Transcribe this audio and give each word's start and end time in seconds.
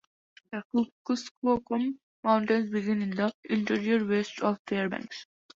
The 0.51 0.87
Kuskokwim 1.07 1.99
Mountains 2.23 2.71
begin 2.71 3.03
in 3.03 3.11
the 3.11 3.31
interior 3.47 4.03
west 4.03 4.39
of 4.41 4.57
Fairbanks. 4.65 5.27